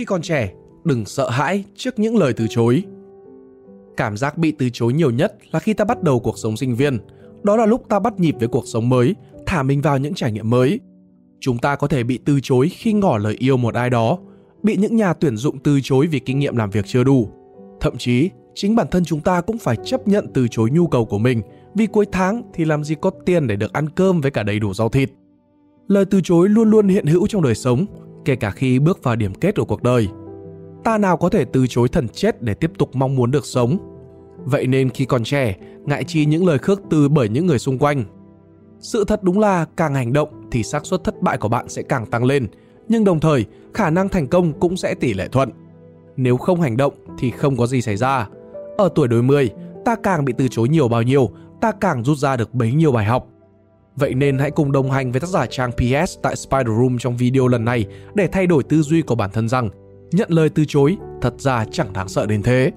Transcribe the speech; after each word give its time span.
Khi 0.00 0.04
còn 0.04 0.22
trẻ, 0.22 0.52
đừng 0.84 1.04
sợ 1.04 1.30
hãi 1.30 1.64
trước 1.76 1.98
những 1.98 2.16
lời 2.16 2.32
từ 2.32 2.46
chối. 2.50 2.82
Cảm 3.96 4.16
giác 4.16 4.38
bị 4.38 4.52
từ 4.52 4.68
chối 4.72 4.92
nhiều 4.92 5.10
nhất 5.10 5.34
là 5.50 5.60
khi 5.60 5.72
ta 5.74 5.84
bắt 5.84 6.02
đầu 6.02 6.20
cuộc 6.20 6.38
sống 6.38 6.56
sinh 6.56 6.76
viên. 6.76 6.98
Đó 7.42 7.56
là 7.56 7.66
lúc 7.66 7.88
ta 7.88 7.98
bắt 7.98 8.20
nhịp 8.20 8.34
với 8.38 8.48
cuộc 8.48 8.66
sống 8.66 8.88
mới, 8.88 9.14
thả 9.46 9.62
mình 9.62 9.80
vào 9.80 9.98
những 9.98 10.14
trải 10.14 10.32
nghiệm 10.32 10.50
mới. 10.50 10.80
Chúng 11.40 11.58
ta 11.58 11.76
có 11.76 11.86
thể 11.86 12.02
bị 12.02 12.18
từ 12.24 12.40
chối 12.42 12.68
khi 12.68 12.92
ngỏ 12.92 13.18
lời 13.18 13.36
yêu 13.38 13.56
một 13.56 13.74
ai 13.74 13.90
đó, 13.90 14.18
bị 14.62 14.76
những 14.76 14.96
nhà 14.96 15.12
tuyển 15.12 15.36
dụng 15.36 15.58
từ 15.58 15.80
chối 15.82 16.06
vì 16.06 16.18
kinh 16.18 16.38
nghiệm 16.38 16.56
làm 16.56 16.70
việc 16.70 16.84
chưa 16.86 17.04
đủ. 17.04 17.28
Thậm 17.80 17.96
chí, 17.98 18.30
chính 18.54 18.76
bản 18.76 18.86
thân 18.90 19.04
chúng 19.04 19.20
ta 19.20 19.40
cũng 19.40 19.58
phải 19.58 19.76
chấp 19.84 20.08
nhận 20.08 20.26
từ 20.34 20.48
chối 20.48 20.70
nhu 20.70 20.86
cầu 20.86 21.04
của 21.04 21.18
mình 21.18 21.42
vì 21.74 21.86
cuối 21.86 22.06
tháng 22.12 22.42
thì 22.54 22.64
làm 22.64 22.84
gì 22.84 22.94
có 23.00 23.10
tiền 23.26 23.46
để 23.46 23.56
được 23.56 23.72
ăn 23.72 23.88
cơm 23.88 24.20
với 24.20 24.30
cả 24.30 24.42
đầy 24.42 24.58
đủ 24.58 24.74
rau 24.74 24.88
thịt. 24.88 25.10
Lời 25.88 26.04
từ 26.04 26.20
chối 26.24 26.48
luôn 26.48 26.70
luôn 26.70 26.88
hiện 26.88 27.06
hữu 27.06 27.26
trong 27.26 27.42
đời 27.42 27.54
sống, 27.54 27.86
kể 28.24 28.36
cả 28.36 28.50
khi 28.50 28.78
bước 28.78 29.02
vào 29.02 29.16
điểm 29.16 29.34
kết 29.34 29.56
của 29.56 29.64
cuộc 29.64 29.82
đời. 29.82 30.08
Ta 30.84 30.98
nào 30.98 31.16
có 31.16 31.28
thể 31.28 31.44
từ 31.44 31.66
chối 31.66 31.88
thần 31.88 32.08
chết 32.08 32.42
để 32.42 32.54
tiếp 32.54 32.70
tục 32.78 32.90
mong 32.92 33.16
muốn 33.16 33.30
được 33.30 33.46
sống. 33.46 33.78
Vậy 34.44 34.66
nên 34.66 34.90
khi 34.90 35.04
còn 35.04 35.24
trẻ, 35.24 35.56
ngại 35.84 36.04
chi 36.04 36.26
những 36.26 36.46
lời 36.46 36.58
khước 36.58 36.82
từ 36.90 37.08
bởi 37.08 37.28
những 37.28 37.46
người 37.46 37.58
xung 37.58 37.78
quanh. 37.78 38.04
Sự 38.80 39.04
thật 39.04 39.22
đúng 39.22 39.38
là 39.38 39.66
càng 39.76 39.94
hành 39.94 40.12
động 40.12 40.28
thì 40.50 40.62
xác 40.62 40.86
suất 40.86 41.04
thất 41.04 41.22
bại 41.22 41.38
của 41.38 41.48
bạn 41.48 41.68
sẽ 41.68 41.82
càng 41.82 42.06
tăng 42.06 42.24
lên, 42.24 42.48
nhưng 42.88 43.04
đồng 43.04 43.20
thời 43.20 43.46
khả 43.74 43.90
năng 43.90 44.08
thành 44.08 44.26
công 44.26 44.52
cũng 44.60 44.76
sẽ 44.76 44.94
tỷ 44.94 45.14
lệ 45.14 45.28
thuận. 45.28 45.50
Nếu 46.16 46.36
không 46.36 46.60
hành 46.60 46.76
động 46.76 46.94
thì 47.18 47.30
không 47.30 47.56
có 47.56 47.66
gì 47.66 47.82
xảy 47.82 47.96
ra. 47.96 48.28
Ở 48.76 48.88
tuổi 48.94 49.08
đôi 49.08 49.22
mươi, 49.22 49.50
ta 49.84 49.96
càng 50.02 50.24
bị 50.24 50.32
từ 50.38 50.48
chối 50.48 50.68
nhiều 50.68 50.88
bao 50.88 51.02
nhiêu, 51.02 51.30
ta 51.60 51.72
càng 51.72 52.04
rút 52.04 52.18
ra 52.18 52.36
được 52.36 52.54
bấy 52.54 52.72
nhiêu 52.72 52.92
bài 52.92 53.04
học. 53.04 53.28
Vậy 53.96 54.14
nên 54.14 54.38
hãy 54.38 54.50
cùng 54.50 54.72
đồng 54.72 54.90
hành 54.90 55.12
với 55.12 55.20
tác 55.20 55.26
giả 55.26 55.46
trang 55.46 55.72
PS 55.72 56.18
tại 56.22 56.36
Spider 56.36 56.66
Room 56.66 56.98
trong 56.98 57.16
video 57.16 57.48
lần 57.48 57.64
này 57.64 57.86
để 58.14 58.28
thay 58.32 58.46
đổi 58.46 58.62
tư 58.62 58.82
duy 58.82 59.02
của 59.02 59.14
bản 59.14 59.30
thân 59.32 59.48
rằng 59.48 59.70
nhận 60.12 60.30
lời 60.30 60.48
từ 60.48 60.64
chối 60.68 60.96
thật 61.22 61.34
ra 61.38 61.64
chẳng 61.70 61.92
đáng 61.92 62.08
sợ 62.08 62.26
đến 62.26 62.42
thế. 62.42 62.70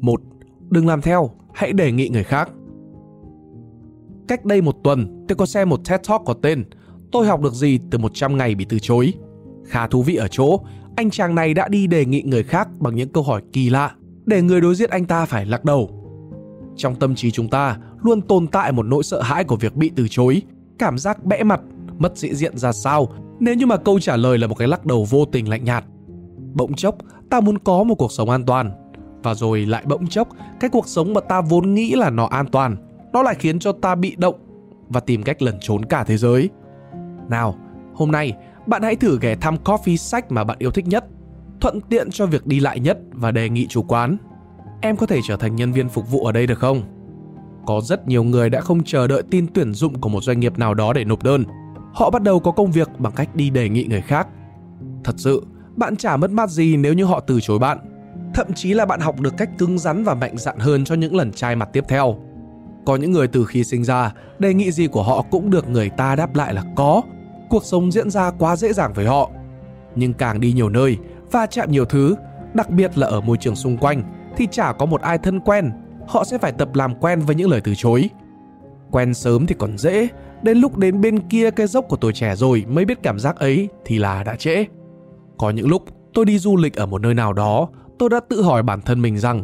Một, 0.00 0.20
đừng 0.70 0.86
làm 0.86 1.02
theo, 1.02 1.30
hãy 1.54 1.72
đề 1.72 1.92
nghị 1.92 2.08
người 2.08 2.24
khác. 2.24 2.50
Cách 4.28 4.44
đây 4.44 4.60
một 4.62 4.76
tuần, 4.84 5.24
tôi 5.28 5.36
có 5.36 5.46
xem 5.46 5.68
một 5.68 5.80
TED 5.88 6.00
Talk 6.08 6.22
có 6.24 6.34
tên 6.42 6.64
Tôi 7.12 7.26
học 7.26 7.40
được 7.40 7.52
gì 7.52 7.78
từ 7.90 7.98
100 7.98 8.36
ngày 8.36 8.54
bị 8.54 8.66
từ 8.68 8.78
chối. 8.78 9.14
Khá 9.70 9.86
thú 9.86 10.02
vị 10.02 10.16
ở 10.16 10.28
chỗ, 10.28 10.60
anh 10.96 11.10
chàng 11.10 11.34
này 11.34 11.54
đã 11.54 11.68
đi 11.68 11.86
đề 11.86 12.04
nghị 12.04 12.22
người 12.22 12.42
khác 12.42 12.68
bằng 12.78 12.94
những 12.94 13.08
câu 13.08 13.22
hỏi 13.22 13.42
kỳ 13.52 13.70
lạ 13.70 13.92
để 14.26 14.42
người 14.42 14.60
đối 14.60 14.74
diện 14.74 14.90
anh 14.90 15.04
ta 15.04 15.24
phải 15.24 15.46
lắc 15.46 15.64
đầu. 15.64 15.90
Trong 16.76 16.94
tâm 16.94 17.14
trí 17.14 17.30
chúng 17.30 17.48
ta 17.48 17.76
luôn 18.02 18.20
tồn 18.20 18.46
tại 18.46 18.72
một 18.72 18.82
nỗi 18.82 19.02
sợ 19.02 19.22
hãi 19.22 19.44
của 19.44 19.56
việc 19.56 19.76
bị 19.76 19.90
từ 19.96 20.08
chối, 20.10 20.42
cảm 20.78 20.98
giác 20.98 21.24
bẽ 21.24 21.42
mặt, 21.42 21.60
mất 21.98 22.18
sĩ 22.18 22.34
diện 22.34 22.58
ra 22.58 22.72
sao 22.72 23.08
nếu 23.40 23.54
như 23.54 23.66
mà 23.66 23.76
câu 23.76 24.00
trả 24.00 24.16
lời 24.16 24.38
là 24.38 24.46
một 24.46 24.54
cái 24.54 24.68
lắc 24.68 24.86
đầu 24.86 25.06
vô 25.10 25.24
tình 25.24 25.48
lạnh 25.48 25.64
nhạt. 25.64 25.84
Bỗng 26.54 26.74
chốc, 26.74 26.96
ta 27.30 27.40
muốn 27.40 27.58
có 27.58 27.82
một 27.82 27.94
cuộc 27.94 28.12
sống 28.12 28.30
an 28.30 28.44
toàn, 28.44 28.70
và 29.22 29.34
rồi 29.34 29.66
lại 29.66 29.84
bỗng 29.86 30.06
chốc, 30.06 30.28
cái 30.60 30.70
cuộc 30.70 30.88
sống 30.88 31.14
mà 31.14 31.20
ta 31.20 31.40
vốn 31.40 31.74
nghĩ 31.74 31.94
là 31.94 32.10
nó 32.10 32.26
an 32.26 32.46
toàn, 32.46 32.76
nó 33.12 33.22
lại 33.22 33.34
khiến 33.38 33.58
cho 33.58 33.72
ta 33.72 33.94
bị 33.94 34.16
động 34.18 34.34
và 34.88 35.00
tìm 35.00 35.22
cách 35.22 35.42
lẩn 35.42 35.54
trốn 35.60 35.84
cả 35.84 36.04
thế 36.04 36.16
giới. 36.16 36.50
Nào, 37.28 37.54
hôm 37.94 38.12
nay 38.12 38.32
bạn 38.66 38.82
hãy 38.82 38.96
thử 38.96 39.18
ghé 39.20 39.34
thăm 39.34 39.56
coffee 39.64 39.96
sách 39.96 40.32
mà 40.32 40.44
bạn 40.44 40.56
yêu 40.60 40.70
thích 40.70 40.86
nhất, 40.86 41.04
thuận 41.60 41.80
tiện 41.80 42.10
cho 42.10 42.26
việc 42.26 42.46
đi 42.46 42.60
lại 42.60 42.80
nhất 42.80 42.98
và 43.12 43.30
đề 43.30 43.48
nghị 43.48 43.66
chủ 43.66 43.82
quán. 43.82 44.16
Em 44.80 44.96
có 44.96 45.06
thể 45.06 45.20
trở 45.28 45.36
thành 45.36 45.56
nhân 45.56 45.72
viên 45.72 45.88
phục 45.88 46.10
vụ 46.10 46.24
ở 46.24 46.32
đây 46.32 46.46
được 46.46 46.58
không? 46.58 46.82
Có 47.66 47.80
rất 47.84 48.08
nhiều 48.08 48.22
người 48.22 48.50
đã 48.50 48.60
không 48.60 48.84
chờ 48.84 49.06
đợi 49.06 49.22
tin 49.30 49.46
tuyển 49.54 49.74
dụng 49.74 50.00
của 50.00 50.08
một 50.08 50.24
doanh 50.24 50.40
nghiệp 50.40 50.58
nào 50.58 50.74
đó 50.74 50.92
để 50.92 51.04
nộp 51.04 51.22
đơn. 51.22 51.44
Họ 51.94 52.10
bắt 52.10 52.22
đầu 52.22 52.40
có 52.40 52.50
công 52.50 52.70
việc 52.70 52.88
bằng 52.98 53.12
cách 53.12 53.36
đi 53.36 53.50
đề 53.50 53.68
nghị 53.68 53.84
người 53.84 54.00
khác. 54.00 54.28
Thật 55.04 55.14
sự, 55.16 55.46
bạn 55.76 55.96
chả 55.96 56.16
mất 56.16 56.30
mát 56.30 56.50
gì 56.50 56.76
nếu 56.76 56.94
như 56.94 57.04
họ 57.04 57.20
từ 57.20 57.40
chối 57.40 57.58
bạn. 57.58 57.78
Thậm 58.34 58.52
chí 58.54 58.74
là 58.74 58.86
bạn 58.86 59.00
học 59.00 59.20
được 59.20 59.36
cách 59.36 59.50
cứng 59.58 59.78
rắn 59.78 60.04
và 60.04 60.14
mạnh 60.14 60.38
dạn 60.38 60.58
hơn 60.58 60.84
cho 60.84 60.94
những 60.94 61.16
lần 61.16 61.32
trai 61.32 61.56
mặt 61.56 61.68
tiếp 61.72 61.84
theo. 61.88 62.16
Có 62.86 62.96
những 62.96 63.12
người 63.12 63.28
từ 63.28 63.44
khi 63.44 63.64
sinh 63.64 63.84
ra, 63.84 64.12
đề 64.38 64.54
nghị 64.54 64.70
gì 64.70 64.86
của 64.86 65.02
họ 65.02 65.22
cũng 65.30 65.50
được 65.50 65.68
người 65.68 65.90
ta 65.90 66.16
đáp 66.16 66.34
lại 66.34 66.54
là 66.54 66.64
có 66.76 67.02
cuộc 67.50 67.64
sống 67.64 67.92
diễn 67.92 68.10
ra 68.10 68.30
quá 68.30 68.56
dễ 68.56 68.72
dàng 68.72 68.92
với 68.92 69.06
họ. 69.06 69.30
Nhưng 69.94 70.12
càng 70.12 70.40
đi 70.40 70.52
nhiều 70.52 70.68
nơi, 70.68 70.96
va 71.30 71.46
chạm 71.46 71.70
nhiều 71.70 71.84
thứ, 71.84 72.14
đặc 72.54 72.70
biệt 72.70 72.98
là 72.98 73.06
ở 73.06 73.20
môi 73.20 73.36
trường 73.36 73.56
xung 73.56 73.76
quanh, 73.76 74.02
thì 74.36 74.48
chả 74.50 74.72
có 74.72 74.86
một 74.86 75.00
ai 75.00 75.18
thân 75.18 75.40
quen, 75.40 75.70
họ 76.08 76.24
sẽ 76.24 76.38
phải 76.38 76.52
tập 76.52 76.74
làm 76.74 76.94
quen 76.94 77.20
với 77.20 77.36
những 77.36 77.50
lời 77.50 77.60
từ 77.60 77.74
chối. 77.76 78.10
Quen 78.90 79.14
sớm 79.14 79.46
thì 79.46 79.54
còn 79.58 79.78
dễ, 79.78 80.08
đến 80.42 80.58
lúc 80.58 80.78
đến 80.78 81.00
bên 81.00 81.28
kia 81.28 81.50
cây 81.50 81.66
dốc 81.66 81.84
của 81.88 81.96
tuổi 81.96 82.12
trẻ 82.12 82.36
rồi 82.36 82.64
mới 82.68 82.84
biết 82.84 83.02
cảm 83.02 83.18
giác 83.18 83.36
ấy 83.36 83.68
thì 83.84 83.98
là 83.98 84.22
đã 84.22 84.36
trễ. 84.36 84.64
Có 85.38 85.50
những 85.50 85.68
lúc 85.68 85.84
tôi 86.14 86.24
đi 86.24 86.38
du 86.38 86.56
lịch 86.56 86.76
ở 86.76 86.86
một 86.86 87.00
nơi 87.00 87.14
nào 87.14 87.32
đó, 87.32 87.68
tôi 87.98 88.08
đã 88.08 88.20
tự 88.28 88.42
hỏi 88.42 88.62
bản 88.62 88.80
thân 88.80 89.02
mình 89.02 89.18
rằng 89.18 89.42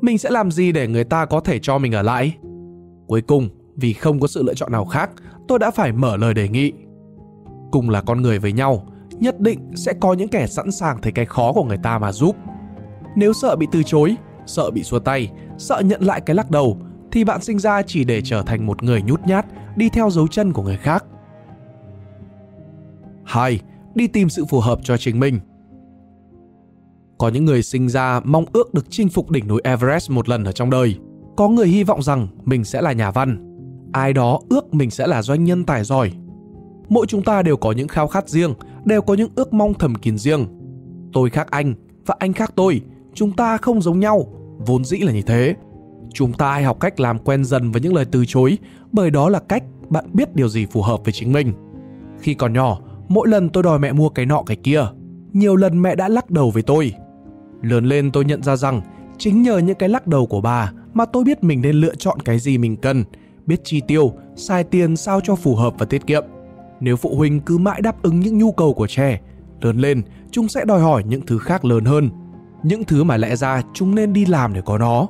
mình 0.00 0.18
sẽ 0.18 0.30
làm 0.30 0.50
gì 0.50 0.72
để 0.72 0.88
người 0.88 1.04
ta 1.04 1.24
có 1.24 1.40
thể 1.40 1.58
cho 1.58 1.78
mình 1.78 1.92
ở 1.92 2.02
lại. 2.02 2.36
Cuối 3.06 3.20
cùng, 3.20 3.48
vì 3.76 3.92
không 3.92 4.20
có 4.20 4.26
sự 4.26 4.42
lựa 4.42 4.54
chọn 4.54 4.72
nào 4.72 4.84
khác, 4.84 5.10
tôi 5.48 5.58
đã 5.58 5.70
phải 5.70 5.92
mở 5.92 6.16
lời 6.16 6.34
đề 6.34 6.48
nghị 6.48 6.72
cùng 7.70 7.90
là 7.90 8.00
con 8.00 8.22
người 8.22 8.38
với 8.38 8.52
nhau, 8.52 8.86
nhất 9.10 9.40
định 9.40 9.72
sẽ 9.74 9.92
có 10.00 10.12
những 10.12 10.28
kẻ 10.28 10.46
sẵn 10.46 10.70
sàng 10.70 11.00
thấy 11.02 11.12
cái 11.12 11.24
khó 11.24 11.52
của 11.52 11.64
người 11.64 11.78
ta 11.82 11.98
mà 11.98 12.12
giúp 12.12 12.36
nếu 13.16 13.32
sợ 13.32 13.56
bị 13.56 13.66
từ 13.72 13.82
chối, 13.82 14.16
sợ 14.46 14.70
bị 14.70 14.82
xua 14.82 14.98
tay, 14.98 15.30
sợ 15.58 15.82
nhận 15.84 16.02
lại 16.02 16.20
cái 16.20 16.36
lắc 16.36 16.50
đầu, 16.50 16.78
thì 17.12 17.24
bạn 17.24 17.40
sinh 17.40 17.58
ra 17.58 17.82
chỉ 17.82 18.04
để 18.04 18.20
trở 18.24 18.42
thành 18.42 18.66
một 18.66 18.82
người 18.82 19.02
nhút 19.02 19.20
nhát, 19.26 19.46
đi 19.76 19.88
theo 19.88 20.10
dấu 20.10 20.28
chân 20.28 20.52
của 20.52 20.62
người 20.62 20.76
khác 20.76 21.04
hai, 23.24 23.60
đi 23.94 24.06
tìm 24.06 24.28
sự 24.28 24.44
phù 24.44 24.60
hợp 24.60 24.78
cho 24.82 24.96
chính 24.96 25.20
mình 25.20 25.40
có 27.20 27.28
những 27.28 27.44
người 27.44 27.62
sinh 27.62 27.88
ra 27.88 28.20
mong 28.24 28.44
ước 28.52 28.74
được 28.74 28.86
chinh 28.90 29.08
phục 29.08 29.30
đỉnh 29.30 29.48
núi 29.48 29.60
Everest 29.64 30.10
một 30.10 30.28
lần 30.28 30.44
ở 30.44 30.52
trong 30.52 30.70
đời. 30.70 30.96
Có 31.36 31.48
người 31.48 31.68
hy 31.68 31.84
vọng 31.84 32.02
rằng 32.02 32.28
mình 32.44 32.64
sẽ 32.64 32.82
là 32.82 32.92
nhà 32.92 33.10
văn. 33.10 33.56
Ai 33.92 34.12
đó 34.12 34.40
ước 34.48 34.74
mình 34.74 34.90
sẽ 34.90 35.06
là 35.06 35.22
doanh 35.22 35.44
nhân 35.44 35.64
tài 35.64 35.84
giỏi 35.84 36.12
mỗi 36.90 37.06
chúng 37.06 37.22
ta 37.22 37.42
đều 37.42 37.56
có 37.56 37.72
những 37.72 37.88
khao 37.88 38.08
khát 38.08 38.28
riêng, 38.28 38.54
đều 38.84 39.02
có 39.02 39.14
những 39.14 39.30
ước 39.34 39.52
mong 39.52 39.74
thầm 39.74 39.94
kín 39.94 40.18
riêng. 40.18 40.46
Tôi 41.12 41.30
khác 41.30 41.50
anh 41.50 41.74
và 42.06 42.14
anh 42.18 42.32
khác 42.32 42.52
tôi, 42.56 42.80
chúng 43.14 43.32
ta 43.32 43.56
không 43.56 43.82
giống 43.82 44.00
nhau, 44.00 44.26
vốn 44.58 44.84
dĩ 44.84 44.98
là 44.98 45.12
như 45.12 45.22
thế. 45.22 45.54
Chúng 46.14 46.32
ta 46.32 46.52
hãy 46.52 46.62
học 46.62 46.80
cách 46.80 47.00
làm 47.00 47.18
quen 47.18 47.44
dần 47.44 47.70
với 47.70 47.80
những 47.80 47.94
lời 47.94 48.04
từ 48.04 48.24
chối, 48.26 48.58
bởi 48.92 49.10
đó 49.10 49.28
là 49.28 49.38
cách 49.38 49.64
bạn 49.88 50.04
biết 50.12 50.34
điều 50.34 50.48
gì 50.48 50.66
phù 50.66 50.82
hợp 50.82 51.04
với 51.04 51.12
chính 51.12 51.32
mình. 51.32 51.52
Khi 52.20 52.34
còn 52.34 52.52
nhỏ, 52.52 52.78
mỗi 53.08 53.28
lần 53.28 53.48
tôi 53.48 53.62
đòi 53.62 53.78
mẹ 53.78 53.92
mua 53.92 54.08
cái 54.08 54.26
nọ 54.26 54.42
cái 54.46 54.56
kia, 54.56 54.86
nhiều 55.32 55.56
lần 55.56 55.82
mẹ 55.82 55.94
đã 55.94 56.08
lắc 56.08 56.30
đầu 56.30 56.50
với 56.50 56.62
tôi. 56.62 56.92
Lớn 57.62 57.84
lên 57.84 58.10
tôi 58.12 58.24
nhận 58.24 58.42
ra 58.42 58.56
rằng 58.56 58.80
chính 59.18 59.42
nhờ 59.42 59.58
những 59.58 59.78
cái 59.78 59.88
lắc 59.88 60.06
đầu 60.06 60.26
của 60.26 60.40
bà 60.40 60.72
mà 60.94 61.04
tôi 61.04 61.24
biết 61.24 61.44
mình 61.44 61.62
nên 61.62 61.76
lựa 61.76 61.94
chọn 61.94 62.20
cái 62.20 62.38
gì 62.38 62.58
mình 62.58 62.76
cần, 62.76 63.04
biết 63.46 63.60
chi 63.64 63.80
tiêu, 63.86 64.12
xài 64.36 64.64
tiền 64.64 64.96
sao 64.96 65.20
cho 65.20 65.34
phù 65.34 65.54
hợp 65.54 65.74
và 65.78 65.86
tiết 65.86 66.06
kiệm. 66.06 66.24
Nếu 66.80 66.96
phụ 66.96 67.14
huynh 67.16 67.40
cứ 67.40 67.58
mãi 67.58 67.80
đáp 67.82 68.02
ứng 68.02 68.20
những 68.20 68.38
nhu 68.38 68.52
cầu 68.52 68.74
của 68.74 68.86
trẻ, 68.86 69.20
lớn 69.60 69.78
lên 69.78 70.02
chúng 70.30 70.48
sẽ 70.48 70.64
đòi 70.64 70.80
hỏi 70.80 71.02
những 71.06 71.26
thứ 71.26 71.38
khác 71.38 71.64
lớn 71.64 71.84
hơn, 71.84 72.10
những 72.62 72.84
thứ 72.84 73.04
mà 73.04 73.16
lẽ 73.16 73.36
ra 73.36 73.62
chúng 73.74 73.94
nên 73.94 74.12
đi 74.12 74.26
làm 74.26 74.54
để 74.54 74.60
có 74.64 74.78
nó. 74.78 75.08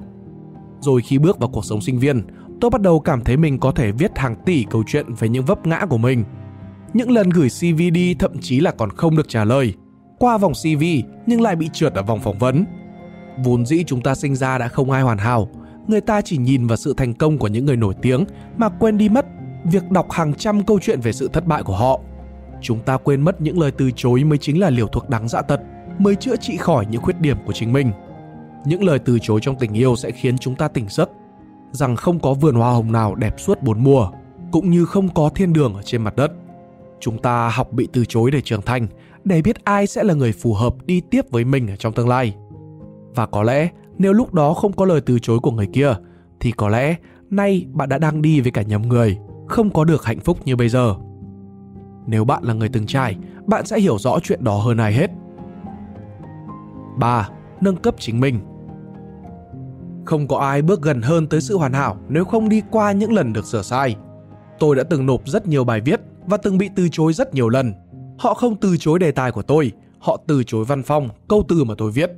Rồi 0.81 1.03
khi 1.03 1.19
bước 1.19 1.39
vào 1.39 1.49
cuộc 1.49 1.65
sống 1.65 1.81
sinh 1.81 1.99
viên, 1.99 2.23
tôi 2.61 2.71
bắt 2.71 2.81
đầu 2.81 3.01
cảm 3.01 3.25
thấy 3.25 3.37
mình 3.37 3.59
có 3.59 3.73
thể 3.73 3.93
viết 3.93 4.19
hàng 4.19 4.37
tỷ 4.47 4.65
câu 4.71 4.83
chuyện 4.87 5.15
về 5.19 5.29
những 5.29 5.45
vấp 5.45 5.67
ngã 5.67 5.87
của 5.91 5.99
mình. 5.99 6.25
Những 6.95 7.11
lần 7.11 7.31
gửi 7.31 7.49
CV 7.49 7.81
đi 7.93 8.15
thậm 8.15 8.39
chí 8.41 8.61
là 8.61 8.71
còn 8.71 8.91
không 8.91 9.17
được 9.17 9.29
trả 9.29 9.45
lời. 9.45 9.75
Qua 10.19 10.39
vòng 10.39 10.53
CV 10.53 10.85
nhưng 11.27 11.41
lại 11.41 11.57
bị 11.57 11.71
trượt 11.73 11.95
ở 11.95 12.03
vòng 12.03 12.21
phỏng 12.21 12.39
vấn. 12.39 12.65
Vốn 13.45 13.67
dĩ 13.67 13.85
chúng 13.87 14.01
ta 14.03 14.15
sinh 14.15 14.35
ra 14.35 14.59
đã 14.59 14.69
không 14.69 14.91
ai 14.91 15.03
hoàn 15.03 15.19
hảo, 15.19 15.49
người 15.87 16.01
ta 16.01 16.21
chỉ 16.21 16.37
nhìn 16.37 16.67
vào 16.67 16.77
sự 16.77 16.95
thành 16.97 17.15
công 17.15 17.39
của 17.39 17.49
những 17.49 17.67
người 17.67 17.77
nổi 17.77 17.95
tiếng 18.03 18.25
mà 18.57 18.69
quên 18.69 18.99
đi 18.99 19.09
mất 19.09 19.27
việc 19.65 19.91
đọc 19.91 20.11
hàng 20.11 20.35
trăm 20.35 20.65
câu 20.65 20.79
chuyện 20.83 21.01
về 21.01 21.13
sự 21.13 21.29
thất 21.33 21.47
bại 21.47 21.63
của 21.63 21.77
họ. 21.77 22.01
Chúng 22.61 22.79
ta 22.79 22.97
quên 22.97 23.21
mất 23.21 23.41
những 23.41 23.59
lời 23.59 23.71
từ 23.71 23.91
chối 23.97 24.25
mới 24.25 24.39
chính 24.39 24.61
là 24.61 24.71
liều 24.71 24.87
thuốc 24.87 25.11
đáng 25.11 25.29
dạ 25.29 25.43
tật, 25.43 25.61
mới 25.99 26.17
chữa 26.17 26.37
trị 26.37 26.57
khỏi 26.57 26.87
những 26.91 27.03
khuyết 27.03 27.21
điểm 27.21 27.37
của 27.47 27.53
chính 27.53 27.73
mình. 27.73 27.91
Những 28.65 28.85
lời 28.85 28.99
từ 28.99 29.19
chối 29.23 29.41
trong 29.43 29.57
tình 29.59 29.73
yêu 29.73 29.97
sẽ 29.97 30.11
khiến 30.11 30.39
chúng 30.39 30.55
ta 30.55 30.69
tỉnh 30.69 30.87
giấc, 30.89 31.11
rằng 31.73 31.97
không 31.97 32.21
có 32.21 32.35
vườn 32.35 32.55
hoa 32.55 32.73
hồng 32.73 32.93
nào 32.93 33.15
đẹp 33.15 33.41
suốt 33.41 33.63
bốn 33.63 33.85
mùa, 33.85 34.11
cũng 34.53 34.71
như 34.71 34.85
không 34.85 35.09
có 35.09 35.31
thiên 35.35 35.53
đường 35.53 35.75
ở 35.75 35.83
trên 35.83 36.03
mặt 36.03 36.17
đất. 36.17 36.33
Chúng 37.01 37.19
ta 37.19 37.49
học 37.49 37.73
bị 37.73 37.89
từ 37.93 38.05
chối 38.05 38.31
để 38.31 38.41
trưởng 38.41 38.63
thành, 38.63 38.87
để 39.25 39.43
biết 39.43 39.65
ai 39.65 39.87
sẽ 39.87 40.05
là 40.05 40.15
người 40.15 40.33
phù 40.33 40.55
hợp 40.55 40.75
đi 40.87 41.01
tiếp 41.01 41.31
với 41.31 41.45
mình 41.45 41.69
ở 41.71 41.77
trong 41.77 41.93
tương 41.93 42.09
lai. 42.09 42.35
Và 43.15 43.27
có 43.27 43.43
lẽ, 43.43 43.69
nếu 43.99 44.13
lúc 44.13 44.35
đó 44.35 44.55
không 44.55 44.73
có 44.73 44.85
lời 44.85 45.01
từ 45.01 45.19
chối 45.19 45.39
của 45.39 45.51
người 45.51 45.69
kia, 45.73 45.95
thì 46.41 46.53
có 46.53 46.69
lẽ 46.69 46.97
nay 47.31 47.67
bạn 47.73 47.89
đã 47.89 47.99
đang 47.99 48.23
đi 48.23 48.41
với 48.41 48.51
cả 48.51 48.63
nhầm 48.63 48.83
người 48.83 49.19
không 49.51 49.71
có 49.71 49.85
được 49.85 50.05
hạnh 50.05 50.21
phúc 50.21 50.39
như 50.45 50.57
bây 50.57 50.69
giờ. 50.69 50.95
Nếu 52.07 52.25
bạn 52.25 52.45
là 52.45 52.55
người 52.55 52.69
từng 52.69 52.87
trải, 52.87 53.17
bạn 53.47 53.67
sẽ 53.67 53.81
hiểu 53.81 53.99
rõ 53.99 54.19
chuyện 54.23 54.45
đó 54.45 54.57
hơn 54.57 54.77
ai 54.77 54.93
hết. 54.93 55.11
3. 56.99 57.29
Nâng 57.61 57.77
cấp 57.77 57.95
chính 57.99 58.21
mình 58.21 58.41
Không 60.05 60.29
có 60.29 60.39
ai 60.39 60.63
bước 60.63 60.83
gần 60.83 61.03
hơn 61.03 61.27
tới 61.27 61.41
sự 61.41 61.59
hoàn 61.59 61.73
hảo 61.73 61.97
nếu 62.09 62.25
không 62.25 62.49
đi 62.49 62.63
qua 62.71 62.93
những 62.93 63.13
lần 63.13 63.33
được 63.33 63.45
sửa 63.45 63.63
sai. 63.63 63.97
Tôi 64.59 64.77
đã 64.77 64.83
từng 64.83 65.07
nộp 65.07 65.29
rất 65.29 65.47
nhiều 65.47 65.65
bài 65.65 65.81
viết 65.81 66.01
và 66.27 66.37
từng 66.37 66.59
bị 66.59 66.71
từ 66.77 66.89
chối 66.93 67.13
rất 67.13 67.35
nhiều 67.35 67.49
lần. 67.49 67.75
Họ 68.19 68.35
không 68.35 68.57
từ 68.57 68.77
chối 68.77 68.99
đề 68.99 69.13
tài 69.13 69.33
của 69.33 69.43
tôi, 69.43 69.73
họ 69.99 70.21
từ 70.27 70.43
chối 70.47 70.65
văn 70.65 70.83
phong, 70.83 71.09
câu 71.29 71.45
từ 71.49 71.65
mà 71.65 71.75
tôi 71.79 71.91
viết. 71.91 72.11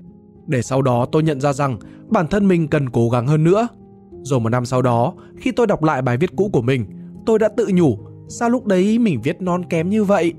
Để 0.46 0.62
sau 0.62 0.82
đó 0.82 1.06
tôi 1.12 1.22
nhận 1.22 1.40
ra 1.40 1.52
rằng 1.52 1.78
bản 2.08 2.26
thân 2.26 2.48
mình 2.48 2.68
cần 2.68 2.90
cố 2.90 3.10
gắng 3.10 3.26
hơn 3.26 3.44
nữa. 3.44 3.68
Rồi 4.22 4.40
một 4.40 4.48
năm 4.48 4.64
sau 4.64 4.82
đó, 4.82 5.14
khi 5.36 5.50
tôi 5.52 5.66
đọc 5.66 5.82
lại 5.82 6.02
bài 6.02 6.16
viết 6.16 6.36
cũ 6.36 6.50
của 6.52 6.62
mình, 6.62 6.86
tôi 7.26 7.38
đã 7.38 7.48
tự 7.48 7.68
nhủ 7.74 7.98
sao 8.28 8.50
lúc 8.50 8.66
đấy 8.66 8.98
mình 8.98 9.20
viết 9.22 9.42
non 9.42 9.64
kém 9.64 9.90
như 9.90 10.04
vậy. 10.04 10.32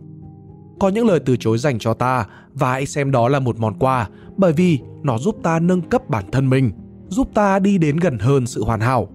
Có 0.80 0.90
những 0.90 1.08
lời 1.08 1.20
từ 1.20 1.38
chối 1.38 1.58
dành 1.58 1.80
cho 1.80 1.94
ta 1.94 2.26
và 2.54 2.72
hãy 2.72 2.86
xem 2.86 3.12
đó 3.12 3.30
là 3.30 3.40
một 3.40 3.60
món 3.60 3.80
quà 3.80 4.10
bởi 4.38 4.54
vì 4.54 4.80
nó 5.04 5.18
giúp 5.18 5.38
ta 5.44 5.60
nâng 5.60 5.82
cấp 5.82 6.10
bản 6.10 6.26
thân 6.32 6.50
mình, 6.50 6.72
giúp 7.08 7.28
ta 7.34 7.60
đi 7.60 7.78
đến 7.78 7.98
gần 7.98 8.20
hơn 8.20 8.48
sự 8.48 8.64
hoàn 8.64 8.80
hảo. 8.80 9.10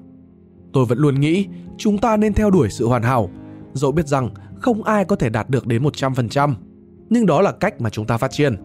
Tôi 0.73 0.85
vẫn 0.85 0.99
luôn 0.99 1.21
nghĩ 1.21 1.47
chúng 1.77 1.99
ta 1.99 2.17
nên 2.17 2.33
theo 2.33 2.51
đuổi 2.51 2.69
sự 2.71 2.89
hoàn 2.89 3.03
hảo, 3.03 3.31
dẫu 3.73 3.93
biết 3.93 4.07
rằng 4.07 4.31
không 4.61 4.83
ai 4.83 5.05
có 5.05 5.17
thể 5.17 5.29
đạt 5.29 5.51
được 5.51 5.67
đến 5.67 5.83
100%, 5.83 6.55
nhưng 7.11 7.27
đó 7.27 7.41
là 7.41 7.53
cách 7.53 7.81
mà 7.81 7.91
chúng 7.91 8.07
ta 8.07 8.17
phát 8.17 8.31
triển. 8.31 8.57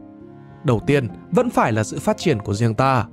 Đầu 0.63 0.81
tiên 0.87 1.07
vẫn 1.31 1.49
phải 1.49 1.71
là 1.71 1.83
sự 1.83 1.99
phát 1.99 2.17
triển 2.17 2.39
của 2.39 2.53
riêng 2.53 2.75
ta. 2.75 3.05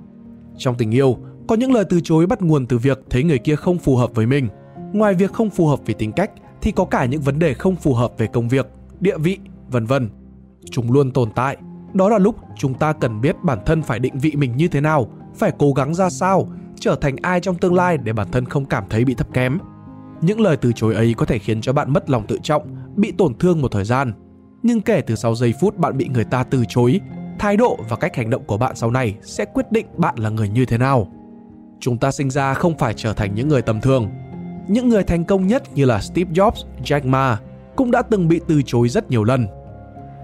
Trong 0.57 0.75
tình 0.75 0.91
yêu, 0.91 1.17
có 1.49 1.57
những 1.57 1.73
lời 1.73 1.85
từ 1.91 2.01
chối 2.01 2.27
bắt 2.27 2.43
nguồn 2.43 2.67
từ 2.67 2.79
việc 2.79 2.99
thấy 3.11 3.25
người 3.25 3.39
kia 3.39 3.57
không 3.57 3.79
phù 3.79 3.97
hợp 3.97 4.15
với 4.15 4.27
mình. 4.27 4.49
Ngoài 4.93 5.15
việc 5.15 5.33
không 5.33 5.51
phù 5.51 5.67
hợp 5.67 5.81
về 5.87 5.95
tính 5.95 6.13
cách 6.13 6.31
thì 6.63 6.73
có 6.73 6.85
cả 6.85 7.05
những 7.05 7.21
vấn 7.21 7.39
đề 7.39 7.55
không 7.55 7.77
phù 7.77 7.95
hợp 7.95 8.13
về 8.19 8.27
công 8.27 8.49
việc, 8.49 8.67
địa 9.01 9.19
vị, 9.19 9.39
vân 9.71 9.87
vân. 9.87 10.11
Chúng 10.71 10.93
luôn 10.93 11.11
tồn 11.11 11.31
tại. 11.35 11.57
Đó 11.95 12.09
là 12.09 12.19
lúc 12.19 12.37
chúng 12.57 12.75
ta 12.75 12.93
cần 12.93 13.21
biết 13.21 13.37
bản 13.43 13.59
thân 13.67 13.83
phải 13.83 13.99
định 13.99 14.19
vị 14.19 14.33
mình 14.37 14.57
như 14.57 14.69
thế 14.69 14.81
nào, 14.81 15.11
phải 15.35 15.53
cố 15.59 15.73
gắng 15.73 15.95
ra 15.95 16.11
sao, 16.11 16.49
trở 16.81 16.97
thành 17.01 17.17
ai 17.23 17.41
trong 17.41 17.59
tương 17.59 17.75
lai 17.75 17.99
để 17.99 18.13
bản 18.13 18.31
thân 18.33 18.45
không 18.45 18.65
cảm 18.65 18.85
thấy 18.91 19.05
bị 19.05 19.15
thấp 19.15 19.33
kém. 19.33 19.59
Những 20.21 20.41
lời 20.41 20.57
từ 20.57 20.73
chối 20.73 20.95
ấy 20.95 21.15
có 21.15 21.27
thể 21.27 21.39
khiến 21.39 21.61
cho 21.61 21.73
bạn 21.73 21.93
mất 21.93 22.11
lòng 22.11 22.27
tự 22.27 22.39
trọng, 22.43 22.63
bị 22.97 23.13
tổn 23.13 23.35
thương 23.39 23.63
một 23.63 23.73
thời 23.73 23.85
gian. 23.85 24.13
Nhưng 24.63 24.81
kể 24.81 25.01
từ 25.01 25.15
sau 25.15 25.35
giây 25.35 25.55
phút 25.61 25.77
bạn 25.77 25.97
bị 25.97 26.09
người 26.09 26.25
ta 26.25 26.45
từ 26.45 26.65
chối, 26.69 27.01
thái 27.39 27.57
độ 27.57 27.79
và 27.89 27.97
cách 27.97 28.17
hành 28.17 28.31
động 28.31 28.45
của 28.45 28.57
bạn 28.57 28.77
sau 28.77 28.91
này 28.91 29.17
sẽ 29.23 29.45
quyết 29.45 29.73
định 29.73 29.87
bạn 29.97 30.15
là 30.19 30.31
người 30.31 30.49
như 30.49 30.65
thế 30.65 30.79
nào. 30.79 31.09
Chúng 31.81 31.99
ta 31.99 32.11
sinh 32.11 32.31
ra 32.31 32.55
không 32.55 32.79
phải 32.79 32.95
trở 32.95 33.13
thành 33.13 33.35
những 33.35 33.49
người 33.49 33.63
tầm 33.63 33.81
thường. 33.81 34.09
Những 34.69 34.89
người 34.89 35.05
thành 35.05 35.25
công 35.25 35.47
nhất 35.47 35.63
như 35.75 35.85
là 35.85 36.01
Steve 36.01 36.31
Jobs, 36.33 36.65
Jack 36.85 37.09
Ma 37.09 37.41
cũng 37.77 37.91
đã 37.91 38.03
từng 38.03 38.29
bị 38.29 38.41
từ 38.49 38.63
chối 38.67 38.89
rất 38.89 39.11
nhiều 39.11 39.25
lần. 39.25 39.47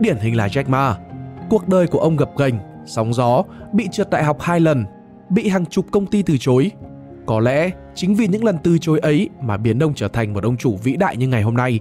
Điển 0.00 0.16
hình 0.16 0.36
là 0.36 0.46
Jack 0.46 0.68
Ma. 0.68 0.98
Cuộc 1.50 1.68
đời 1.68 1.86
của 1.86 1.98
ông 1.98 2.16
gập 2.16 2.30
ghềnh, 2.38 2.54
sóng 2.86 3.14
gió, 3.14 3.42
bị 3.72 3.88
trượt 3.92 4.10
đại 4.10 4.24
học 4.24 4.40
hai 4.40 4.60
lần, 4.60 4.84
bị 5.30 5.48
hàng 5.48 5.66
chục 5.66 5.86
công 5.90 6.06
ty 6.06 6.22
từ 6.22 6.36
chối. 6.40 6.70
Có 7.26 7.40
lẽ 7.40 7.70
chính 7.94 8.14
vì 8.14 8.28
những 8.28 8.44
lần 8.44 8.56
từ 8.62 8.78
chối 8.78 8.98
ấy 8.98 9.28
mà 9.42 9.56
biến 9.56 9.78
ông 9.78 9.94
trở 9.94 10.08
thành 10.08 10.32
một 10.32 10.44
ông 10.44 10.56
chủ 10.56 10.76
vĩ 10.82 10.96
đại 10.96 11.16
như 11.16 11.28
ngày 11.28 11.42
hôm 11.42 11.54
nay. 11.54 11.80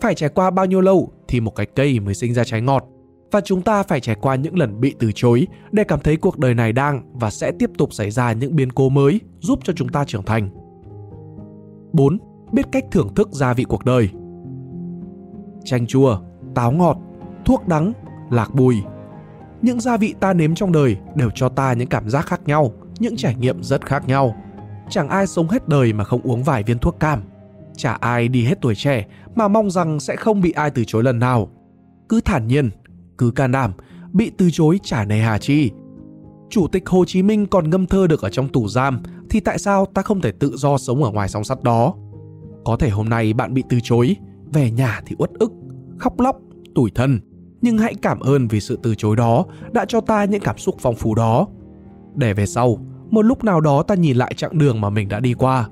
Phải 0.00 0.14
trải 0.14 0.28
qua 0.28 0.50
bao 0.50 0.66
nhiêu 0.66 0.80
lâu 0.80 1.12
thì 1.28 1.40
một 1.40 1.50
cái 1.50 1.66
cây 1.66 2.00
mới 2.00 2.14
sinh 2.14 2.34
ra 2.34 2.44
trái 2.44 2.60
ngọt 2.60 2.84
và 3.30 3.40
chúng 3.40 3.62
ta 3.62 3.82
phải 3.82 4.00
trải 4.00 4.16
qua 4.20 4.34
những 4.34 4.58
lần 4.58 4.80
bị 4.80 4.94
từ 4.98 5.12
chối 5.14 5.46
để 5.72 5.84
cảm 5.84 6.00
thấy 6.00 6.16
cuộc 6.16 6.38
đời 6.38 6.54
này 6.54 6.72
đang 6.72 7.02
và 7.12 7.30
sẽ 7.30 7.52
tiếp 7.58 7.70
tục 7.78 7.92
xảy 7.92 8.10
ra 8.10 8.32
những 8.32 8.56
biến 8.56 8.72
cố 8.72 8.88
mới 8.88 9.20
giúp 9.38 9.58
cho 9.64 9.72
chúng 9.72 9.88
ta 9.88 10.04
trưởng 10.04 10.22
thành. 10.22 10.50
4. 11.92 12.18
Biết 12.52 12.66
cách 12.72 12.84
thưởng 12.90 13.14
thức 13.14 13.28
gia 13.32 13.54
vị 13.54 13.64
cuộc 13.64 13.84
đời. 13.84 14.08
Chanh 15.64 15.86
chua, 15.86 16.18
táo 16.54 16.72
ngọt, 16.72 16.98
thuốc 17.44 17.68
đắng, 17.68 17.92
lạc 18.30 18.54
bùi. 18.54 18.76
Những 19.62 19.80
gia 19.80 19.96
vị 19.96 20.14
ta 20.20 20.32
nếm 20.32 20.54
trong 20.54 20.72
đời 20.72 20.96
đều 21.14 21.30
cho 21.34 21.48
ta 21.48 21.72
những 21.72 21.88
cảm 21.88 22.08
giác 22.08 22.26
khác 22.26 22.40
nhau, 22.46 22.72
những 22.98 23.16
trải 23.16 23.34
nghiệm 23.34 23.62
rất 23.62 23.86
khác 23.86 24.08
nhau. 24.08 24.34
Chẳng 24.90 25.08
ai 25.08 25.26
sống 25.26 25.48
hết 25.48 25.68
đời 25.68 25.92
mà 25.92 26.04
không 26.04 26.22
uống 26.22 26.42
vài 26.42 26.62
viên 26.62 26.78
thuốc 26.78 27.00
cam. 27.00 27.22
Chả 27.76 27.92
ai 27.92 28.28
đi 28.28 28.44
hết 28.44 28.60
tuổi 28.60 28.74
trẻ 28.74 29.06
mà 29.34 29.48
mong 29.48 29.70
rằng 29.70 30.00
sẽ 30.00 30.16
không 30.16 30.40
bị 30.40 30.50
ai 30.50 30.70
từ 30.70 30.84
chối 30.86 31.02
lần 31.02 31.18
nào. 31.18 31.48
Cứ 32.08 32.20
thản 32.20 32.46
nhiên, 32.46 32.70
cứ 33.18 33.30
can 33.30 33.52
đảm, 33.52 33.72
bị 34.12 34.30
từ 34.38 34.50
chối 34.52 34.80
chả 34.82 35.04
nề 35.04 35.20
hà 35.20 35.38
chi. 35.38 35.70
Chủ 36.50 36.68
tịch 36.68 36.88
Hồ 36.88 37.04
Chí 37.04 37.22
Minh 37.22 37.46
còn 37.46 37.70
ngâm 37.70 37.86
thơ 37.86 38.06
được 38.06 38.22
ở 38.22 38.30
trong 38.30 38.48
tù 38.48 38.68
giam 38.68 39.00
thì 39.30 39.40
tại 39.40 39.58
sao 39.58 39.86
ta 39.86 40.02
không 40.02 40.20
thể 40.20 40.32
tự 40.32 40.56
do 40.56 40.78
sống 40.78 41.04
ở 41.04 41.10
ngoài 41.10 41.28
song 41.28 41.44
sắt 41.44 41.62
đó? 41.62 41.94
Có 42.64 42.76
thể 42.76 42.88
hôm 42.90 43.08
nay 43.08 43.32
bạn 43.32 43.54
bị 43.54 43.62
từ 43.68 43.78
chối, 43.82 44.16
về 44.52 44.70
nhà 44.70 45.00
thì 45.06 45.16
uất 45.18 45.30
ức, 45.30 45.52
khóc 45.98 46.20
lóc, 46.20 46.36
tủi 46.74 46.90
thân, 46.94 47.20
nhưng 47.60 47.78
hãy 47.78 47.94
cảm 48.02 48.20
ơn 48.20 48.48
vì 48.48 48.60
sự 48.60 48.78
từ 48.82 48.94
chối 48.94 49.16
đó 49.16 49.44
đã 49.72 49.84
cho 49.88 50.00
ta 50.00 50.24
những 50.24 50.40
cảm 50.40 50.58
xúc 50.58 50.76
phong 50.78 50.94
phú 50.94 51.14
đó. 51.14 51.46
Để 52.14 52.34
về 52.34 52.46
sau, 52.46 52.78
một 53.10 53.22
lúc 53.22 53.44
nào 53.44 53.60
đó 53.60 53.82
ta 53.82 53.94
nhìn 53.94 54.16
lại 54.16 54.34
chặng 54.36 54.58
đường 54.58 54.80
mà 54.80 54.90
mình 54.90 55.08
đã 55.08 55.20
đi 55.20 55.34
qua. 55.34 55.68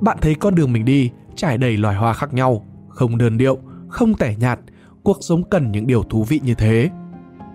Bạn 0.00 0.18
thấy 0.20 0.34
con 0.34 0.54
đường 0.54 0.72
mình 0.72 0.84
đi 0.84 1.10
trải 1.36 1.58
đầy 1.58 1.76
loài 1.76 1.96
hoa 1.96 2.12
khác 2.12 2.34
nhau, 2.34 2.64
không 2.88 3.18
đơn 3.18 3.38
điệu, 3.38 3.58
không 3.88 4.14
tẻ 4.14 4.34
nhạt, 4.38 4.60
cuộc 5.02 5.18
sống 5.20 5.42
cần 5.50 5.72
những 5.72 5.86
điều 5.86 6.02
thú 6.02 6.24
vị 6.24 6.40
như 6.44 6.54
thế. 6.54 6.90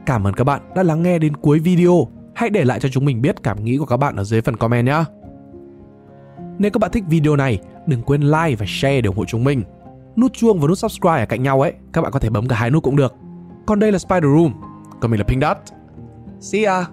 Cảm 0.05 0.27
ơn 0.27 0.33
các 0.33 0.43
bạn 0.43 0.61
đã 0.75 0.83
lắng 0.83 1.03
nghe 1.03 1.19
đến 1.19 1.35
cuối 1.35 1.59
video. 1.59 2.07
Hãy 2.35 2.49
để 2.49 2.65
lại 2.65 2.79
cho 2.79 2.89
chúng 2.89 3.05
mình 3.05 3.21
biết 3.21 3.43
cảm 3.43 3.63
nghĩ 3.63 3.77
của 3.77 3.85
các 3.85 3.97
bạn 3.97 4.15
ở 4.15 4.23
dưới 4.23 4.41
phần 4.41 4.57
comment 4.57 4.87
nhé. 4.87 5.03
Nếu 6.57 6.71
các 6.71 6.79
bạn 6.79 6.91
thích 6.91 7.03
video 7.07 7.35
này, 7.35 7.59
đừng 7.87 8.01
quên 8.01 8.21
like 8.21 8.55
và 8.55 8.65
share 8.67 9.01
để 9.01 9.07
ủng 9.07 9.17
hộ 9.17 9.25
chúng 9.25 9.43
mình. 9.43 9.63
Nút 10.15 10.33
chuông 10.33 10.59
và 10.59 10.67
nút 10.67 10.77
subscribe 10.77 11.19
ở 11.19 11.25
cạnh 11.25 11.43
nhau 11.43 11.61
ấy, 11.61 11.73
các 11.93 12.01
bạn 12.01 12.11
có 12.11 12.19
thể 12.19 12.29
bấm 12.29 12.47
cả 12.47 12.55
hai 12.55 12.71
nút 12.71 12.83
cũng 12.83 12.95
được. 12.95 13.15
Còn 13.65 13.79
đây 13.79 13.91
là 13.91 13.99
Spider 13.99 14.23
Room, 14.23 14.53
còn 14.99 15.11
mình 15.11 15.19
là 15.19 15.25
Pink 15.27 15.41
Dot. 15.41 15.57
See 16.39 16.63
ya! 16.63 16.85